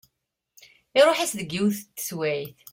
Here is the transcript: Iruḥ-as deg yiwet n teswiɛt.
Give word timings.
Iruḥ-as 0.99 1.33
deg 1.39 1.49
yiwet 1.55 1.79
n 1.85 1.85
teswiɛt. 1.97 2.57